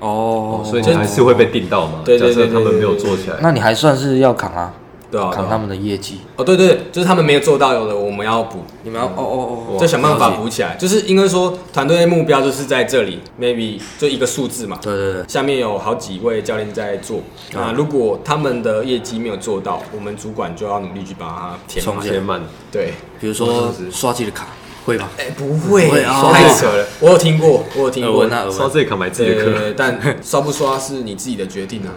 [0.00, 2.00] 哦哦，所以你还是会被定到嘛？
[2.04, 4.72] 对对对假设他们没有做起来，那你还算是要扛啊，
[5.10, 6.20] 对啊，扛他们的业绩。
[6.36, 8.58] 哦，对对对，就是他们没有做到有的，我们要补。
[8.82, 17.20] 你们要哦哦哦，再想办法补起来，就是因为说团队的目标就是在这里，maybe 就一个数字嘛，对对对，下面有好几位教练在做，
[17.52, 21.94] 那如果他们的业绩没有做到，我们主管就要努力去把它填满。
[21.94, 22.40] 冲线填满，
[22.72, 24.46] 对，比如说刷自己的卡，
[24.84, 25.08] 会吗？
[25.18, 26.86] 哎、不会不会哦太扯了。
[27.00, 28.32] 我有听过，我有听过耳闻。
[28.32, 31.92] 啊耳闻，刷这卡买自己的课，但刷不刷是你自己的决定啊。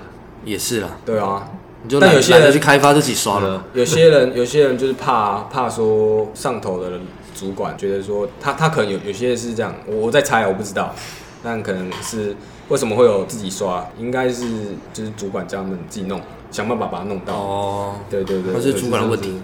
[0.46, 1.50] 也是啦，对啊，
[1.84, 3.64] 你就但有些人去开发自己刷了。
[3.74, 7.00] 有些人有些人就是怕怕说上头的
[7.34, 10.94] 主管觉得说他他可能有有些是这样，我我在猜我不知道，
[11.42, 12.36] 但可能是
[12.68, 14.44] 为什么会有自己刷，应该是
[14.92, 16.20] 就是主管叫他们自己弄，
[16.52, 17.34] 想办法把它弄到。
[17.34, 19.42] 哦，对对对，那是主管的问题，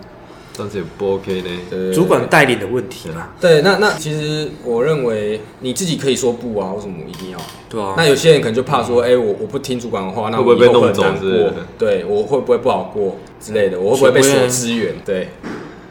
[0.59, 1.93] 但是也不 OK 呢。
[1.93, 3.33] 主管带领的问题啦。
[3.39, 7.39] 对，那那其实我认为你自己可以说不啊，为什么一定要？
[7.69, 11.53] 对啊，那有些人可能就怕说，哎、我我不听主管的话，那会不会被弄走很难之类的过？
[11.77, 13.79] 对我会不会不好过之类的？
[13.79, 14.95] 我会不会被锁资源？
[15.05, 15.29] 对，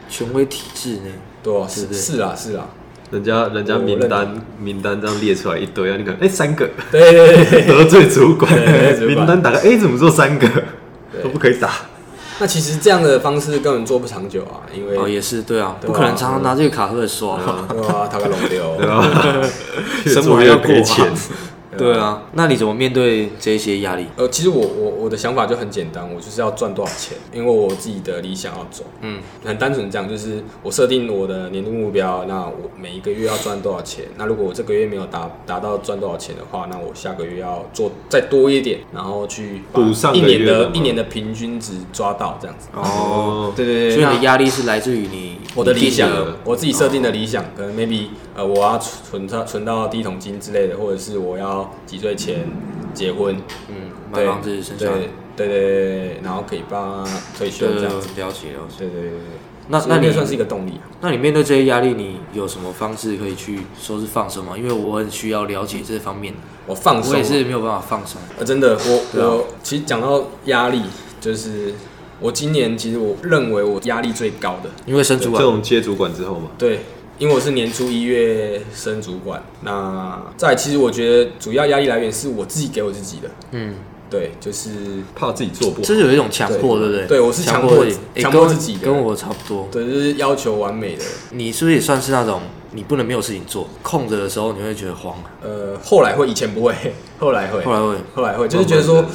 [0.09, 1.11] 权威体制呢？
[1.41, 2.69] 对啊，是是啊是啊，
[3.11, 7.65] 人家人家名单名单这样列出来一堆啊，你可能哎、三个对对对对。
[7.65, 10.47] 得罪主管对得罪主，管名单打开哎、怎么做三个
[11.23, 11.71] 都不可以打？
[12.39, 17.37] 那其实这样的方式根本做不长久啊，因为哦，也是对啊，不可能常常拿这个卡出来刷。
[17.67, 19.49] 对啊，他个龙流，对 吧？
[20.05, 21.05] 生活还要过钱，
[21.79, 24.05] 对啊，那你怎么面对这些压力？
[24.17, 42.67] 呃，其实我我我的想法就很简单，我就是要赚多少钱，因为我自己的理想要走，嗯，很单纯这样，就是我设定我的年度目标，那我每一个月要赚多少钱，那如果我这个月没有达达到赚多少钱的话，那我下个月要做再多一点，然后去补上一年的一年的平均值抓到这样子。
[42.73, 46.09] 哦，对对对，所以你的压力是来自于你我的理想
[46.43, 52.45] 我自己设定的理想，可能 maybe 呃，我要存到存到第一桶金之类的，或者是我要几岁前
[52.93, 53.35] 结婚，
[53.67, 53.75] 嗯，
[54.11, 54.95] 买对房子生小对孩，
[55.35, 58.79] 对对对对，然后可以帮他退休这样子，了解了解。
[58.79, 59.19] 对对对对。
[59.71, 60.89] 那那你所以算是一个动力啊。
[60.99, 64.57] 那你面对这些压力，你有什么方式可以去说是放松吗？
[64.57, 66.33] 因为我很需要了解这方面，
[66.65, 68.19] 我放松啊，我也是没有办法放松。
[68.39, 70.81] 呃，真的，我、啊我其实讲到压力，
[71.21, 71.75] 就是
[72.19, 76.79] 我今年其实我认为我压力最高的，因为升主管这管，种接主管之后嘛，对，
[77.19, 83.75] 因为我是年初一月升主管，那再来其实我觉得主要压力来源是我自己给我自己的，嗯，
[84.09, 84.69] 对，就是
[85.13, 85.93] 怕自己做不好这。
[85.93, 87.05] 是有一种强迫，对不对？
[87.07, 89.67] 对我是强迫强迫自己的跟我差不多。
[89.69, 91.03] 对，就是要求完美的。
[91.31, 96.73] 你是不是也算是那种你不能没有事情做，空着的时候你会觉得慌，呃，后来会，以前不会，
[97.19, 99.05] 后来会，后来会，后来会，就是觉得说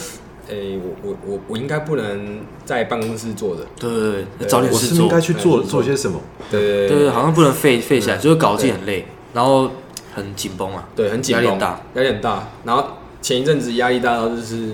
[0.51, 6.21] 哎、我我我我应该不能在办公室坐着，对对对，找点事做我是不是应，该去做做些什么？
[6.51, 9.71] 对对对对，好像不能废废起来，就是搞得自己很累，然后
[10.15, 10.87] 很紧绷啊。
[10.95, 12.49] 对，很紧绷，压力很大，压力很大。
[12.65, 12.85] 然后
[13.23, 14.73] 前一阵子压力大到就是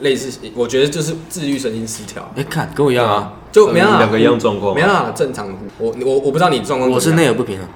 [0.00, 5.86] 类似，我觉得就是自律神经失调，哎，看跟我一样啊，就没办法，两个一样状况没办法正常呼。
[5.86, 7.66] 我我我不知道你状况我是内耳不平衡，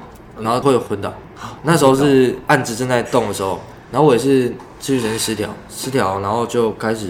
[0.45, 1.13] 然后会有昏倒。
[1.65, 7.07] 那时候是案子正在动的时候，然后我也是自律神经失调，失调，然后就开始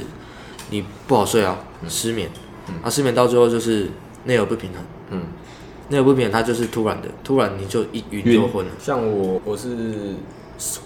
[0.71, 1.59] 你不好睡啊，
[1.89, 2.31] 失眠，
[2.85, 3.91] 啊失眠到最后就是
[4.27, 5.23] 内耳不平衡，嗯，
[5.89, 8.41] 内耳不平衡它就是突然的，突然你就一晕晕。
[8.41, 8.71] 就昏了。
[8.79, 10.15] 像我我是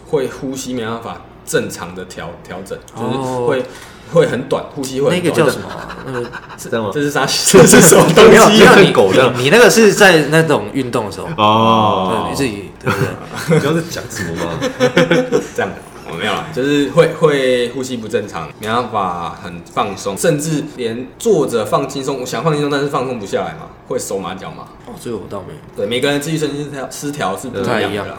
[0.06, 3.62] 会呼吸没办法正常的调调整，就是哦会、
[4.10, 5.34] 会很短，呼吸会那很短。
[5.36, 5.94] 个叫什么、啊？
[6.06, 7.26] 那个这样吗这是啥？
[7.28, 8.30] 这是什么东，西？
[8.30, 9.30] 没有像你狗这样。
[9.36, 12.22] 你你那个是在那种运动的时候，哦。
[12.24, 13.08] 对，你自己对不对？
[13.56, 14.58] 你知道在讲什么吗？
[15.54, 15.70] 这样，
[16.10, 24.64] 我没有啦，就是会会呼吸不正常，没办法，很放松，甚至连坐着放轻松，我想放轻松，但是放松不下来嘛，会手麻脚麻。
[24.86, 25.58] 哦，这个我倒没有。
[25.76, 28.16] 对，每个人自己身心失调失调是不太一样的。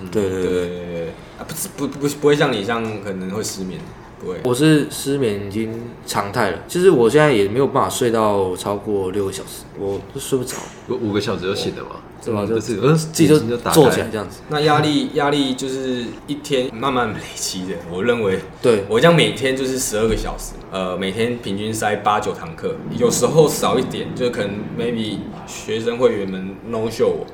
[0.00, 1.12] 嗯，对对对对对，
[1.46, 3.80] 不是不不不会像你这样可能会失眠。
[4.20, 4.36] 不会。
[4.44, 5.72] 我是失眠已经
[6.06, 10.56] 常态了，其实我现在也没有办法睡到超过六个小时，我都睡不着，
[10.88, 12.46] 有五个小时就醒了嘛，是吧？
[12.46, 14.40] 就就是呃自己就坐起来这样子。
[14.48, 27.26] 那压力压力就是一天慢慢累积的，我认为对，我这样每天就是十二个小时，呃，每天平均塞八九堂课，有时候少一点，就可能 maybe 学生会员们 no show 我，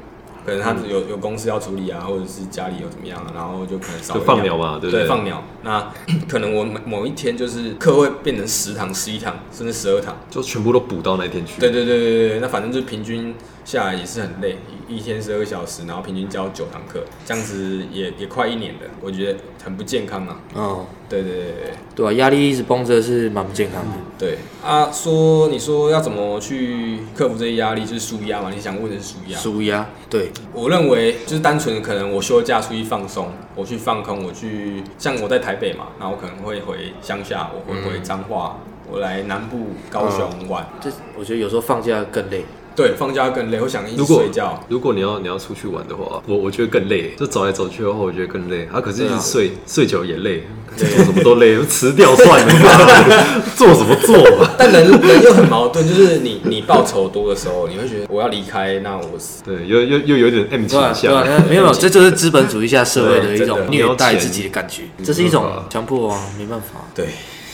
[0.44, 5.08] 可能他有有公司要处理啊，或者是家里有怎么样啊，然后就可能少就放鸟嘛，对不对，对？
[5.08, 5.42] 放鸟。
[5.62, 5.92] 那
[6.28, 10.16] 可能我某某一天就是课会变成十堂、十一堂，甚至十二堂。
[10.30, 11.60] 就全部都补到那天去。
[11.60, 13.34] 对对对对对，那反正就平均
[13.70, 14.56] 下来也是很累，
[14.88, 20.40] 一一天十二个小时，然后平均教九堂课，这样子也也快一年了，我觉得很不健康啊。
[20.54, 23.92] 哦，对对对对对啊，压力一直绷着是蛮不健康的。
[24.18, 28.50] 对啊，说你说要怎么去克服这些压力，就是舒压嘛？
[28.50, 29.38] 你想问的是舒压。
[29.38, 38.58] 舒压，对，我认为就是单纯可能我休假出去放松，我去放空，我去像我在台北嘛，那我可能会回乡下，我会回彰化，
[38.90, 40.66] 我来南部高雄玩。
[40.80, 42.44] 这我觉得有时候放假更累。
[42.76, 44.62] 对，放假更累，我想一直如果睡觉。
[44.68, 48.68] 如果你要你要出去玩的话，我我觉得更累，就走来走去的话，我觉得更累。
[48.72, 50.44] 啊，可是一直睡、睡久也累，
[50.76, 54.54] 做什么都累，辞掉算了， 做什么做吧。
[54.56, 59.42] 但人人又很矛盾，就是你你报酬多的时候，你会觉得我要离开，那我死。
[59.44, 67.06] 对，又又又有点 M 倾对啊，啊，没有没有，这就是资本主义下社会的一种虐待自己的感觉，这是一种强迫啊，没办法，对。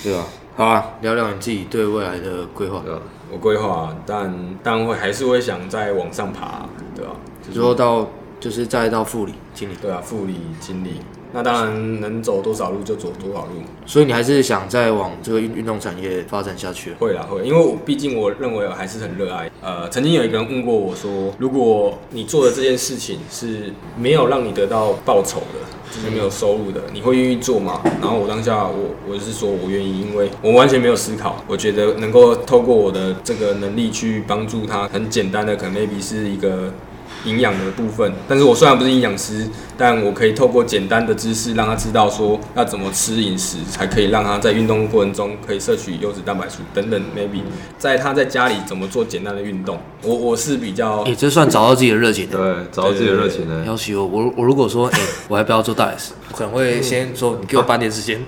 [0.05, 0.25] 对吧？
[0.55, 2.99] 好啊，聊聊你自己对未来的规划，对啊，
[3.31, 7.13] 我规划，但但会还是会想再往上爬，对吧、
[7.53, 8.07] 之后到
[8.39, 11.01] 就是再到副理经理，对啊，副理、经理，
[11.37, 13.61] 那当然能走多少路就走多少路。
[13.85, 16.95] 所以你还是想再往这个运运动产业发展下去。
[16.99, 19.51] 会啦会，因为我毕竟我认为我还是很热爱。
[19.63, 25.61] 呃，曾经有一个人问过我说，如果你做的这件事情是没有让你得到报酬的，
[25.95, 27.83] 就是没有收入的，你会愿意做吗？
[28.01, 36.73] 然后我当下我我是说我愿意，因为我完全没有思考，我觉得能够透过我的这个能力去帮助他，很简单的，可能 maybe 是一个
[37.27, 38.11] 营养的部分。
[38.27, 39.47] 但是我虽然不是营养师，
[39.77, 47.01] 但我可以透过简单的知识让他知道说要怎么吃饮食，才可以让他在运动过程中可以摄取优质蛋白素等等。
[47.17, 47.41] maybe
[47.79, 52.39] 在他在家里怎么做简单的运动，我我是比较也、这算找到自己的热情的。
[52.39, 53.65] 对，找到自己的热情呢。
[53.67, 58.21] 要求我，我我如果说，哎、我还不要做大 S，我可能会先说，你给我半天时间，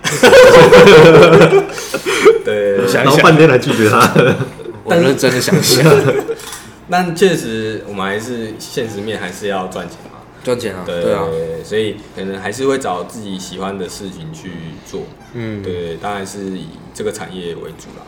[2.45, 2.79] 对。
[2.89, 3.99] 想一想，然后半天来拒绝他，
[4.85, 5.83] 我认真的想一下，
[6.91, 10.19] 但确实，我们还是现实面还是要赚钱嘛。
[10.45, 11.27] 赚钱啊，对对啊，
[11.65, 14.51] 所以可能还是会找自己喜欢的事情去
[14.87, 15.03] 做。
[15.35, 18.07] 嗯，对，当然是以这个产业为主啦。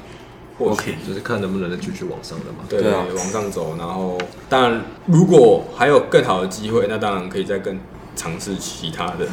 [0.57, 2.59] 或许 OK 就是看能不能继续往上的嘛。
[2.69, 4.19] 对对啊往上走，然后
[4.49, 7.79] 当然如果还有更好的机会，那当然可以再更
[8.15, 9.27] 尝试其他的。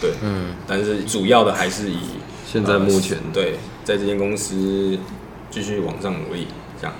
[0.00, 1.98] 对，嗯，但是主要的还是以
[2.46, 3.52] 现在目前呃对，
[3.84, 4.98] 在这间公司
[5.50, 6.48] 继续往上努力，
[6.80, 6.94] 这样。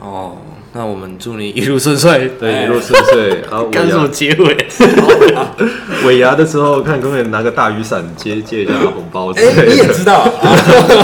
[0.00, 0.38] 哦，
[0.72, 2.30] 那我们祝你一路顺遂。
[2.38, 3.42] 对，一路顺遂。
[3.50, 4.66] 啊，尾干什么牙结尾？
[6.06, 9.72] 尾牙的时候，看可不可以拿个大雨伞接接一下红包之哎、类的。
[9.72, 10.28] 你也知道，啊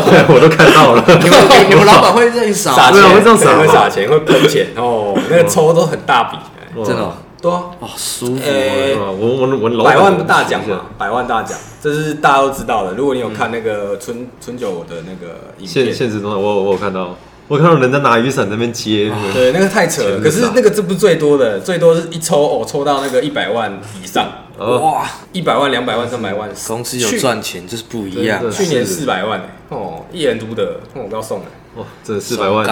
[0.06, 1.02] 对，我都看到了。
[1.22, 8.94] 你们你们老板会这样撒钱会这样撒吗会撒钱，会喷钱哦，那个抽都很大笔，哎真的哦对啊，哦，舒服哎欸。
[8.96, 12.92] 哇我我我老百板万大奖嘛，百万大奖，这是大家都知道的。
[12.94, 17.16] 如果你有看那个春春酒的那个影现片，现实中的，我有我有看到，
[17.46, 19.12] 我看到人在拿雨伞在那边接。
[19.32, 20.20] 对，那个太扯了。
[20.20, 23.70] 可是那个这不是最多的，最多是一抽哦，抽到那个一百万
[24.02, 24.26] 以上，
[24.56, 28.42] 哦，哇，一百万、两百万、三百万，公司有去赚钱就是不一样。
[28.42, 31.44] 的去年四百万哎哦，一人独得，我不要送哎。
[31.76, 32.66] 哇，这四百万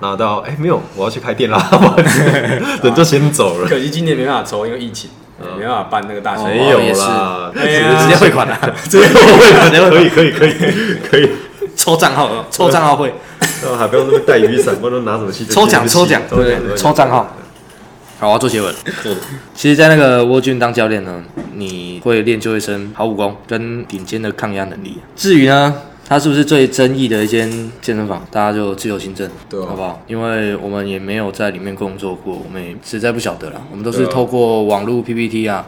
[0.00, 1.70] 拿到，哎，没有，我要去开店啦，
[2.82, 3.68] 人就先走了。
[3.68, 5.10] 可惜今年没办法抽，因为疫情，
[5.40, 6.46] 嗯没办法办那个大型。
[6.46, 8.58] 哦没有也是啦，直接汇款了，
[8.88, 9.10] 直接汇
[9.52, 10.52] 款可以可以可以
[11.10, 11.30] 可以，
[11.76, 13.12] 抽账号，抽账号会，
[13.76, 16.76] 还不用那么带雨伞，不然拿什么去抽奖抽奖，对不对？
[16.76, 17.36] 抽账号。
[18.18, 18.74] 好，我要做结尾了。
[19.54, 21.22] 其实，在那个沃俊当教练呢，
[21.54, 24.98] 你会练就一身好武功跟顶尖的抗压能力。
[25.14, 25.74] 至于呢，
[26.08, 27.50] 它是不是最争议的一间
[27.82, 30.02] 健身房，大家就自由行政，对啊好不好？
[30.06, 33.60] 因为我们也没有在里面工作过，我们也实在不晓得啦。
[33.70, 35.66] 我们都是透过网络 PPT 啊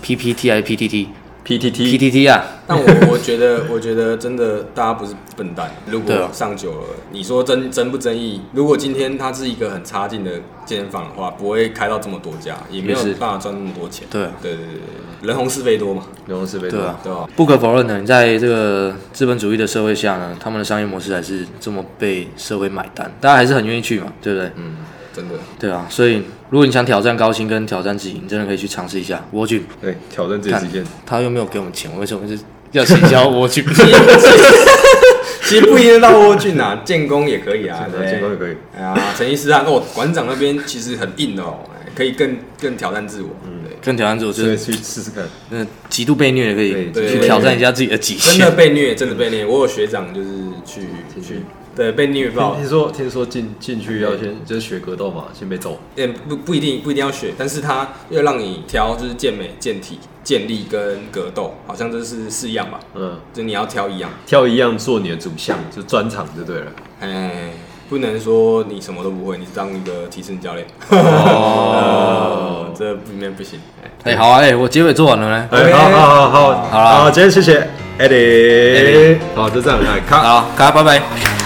[0.00, 1.08] ，PPT 还是 PTT。
[1.44, 5.70] PTT PTT 啊，但我 我觉得，我觉得真的大家不是笨蛋。
[5.86, 8.40] 如果上久了，你说争争不争议？
[8.52, 10.30] 如果今天它是一个很差劲的
[10.64, 14.06] 健身房的话，不会开到这么多家，也没有办法赚那么多钱。
[14.10, 14.74] 对啊对对对
[15.20, 17.28] 对，人红是非多嘛，人红是非对啊，对吧？
[17.36, 24.50] 不可否认的，你在这个资本主义的社会下呢，他们的商业模式还是这么被社会买单，大家还是很愿意去嘛，对不对？
[24.56, 24.76] 嗯，
[25.12, 25.34] 真的。
[25.58, 26.22] 对啊，所以
[26.54, 29.60] 如果你想挑战高薪跟挑战自己，你真的可以去尝试一下蜗苣。
[29.82, 30.84] 对挑战自己看极限。
[31.04, 32.38] 他又没有给我们钱，为什么是
[32.70, 33.64] 要请教蜗苣？
[35.42, 38.56] 其实不一定到蜗苣啊，建工也可以啊，对建工也可以。
[38.76, 43.30] 哎呀，陈医师啊，我，馆长那边其实很硬哦，哎可以更更挑战自我。
[43.44, 43.76] 嗯，对。
[43.82, 45.24] 更挑战自我就是去试试看。
[45.50, 48.54] 嗯极度被虐也可以对去挑战一下自己的极限真的。
[48.54, 49.44] 被虐，真的被虐。
[49.44, 50.28] 我有学长就是
[50.64, 50.82] 去
[51.20, 51.40] 去，
[51.74, 52.60] 对，被虐爆听。
[52.62, 55.78] 听说听说进进去要先就是学格斗嘛，先被揍。
[55.96, 66.66] 也不不一定不一定要学，但是他要让你挑就是健美、健体、健力跟格斗，好像这是四样吧，嗯，就你要挑一样，挑一样做你的主项，就专场就对了。
[67.00, 67.50] 哎，
[67.88, 75.48] 不能说你什么都不会，你当一个体身教练， 哦呃， 这里面不行，哎，哎，好啊，哎，我结尾做完了呢。
[75.50, 77.68] 哎好好好好好啦好，今天谢谢
[77.98, 80.22] Eddie，好，就这样，来，卡。
[80.22, 81.43] 好，大家拜拜。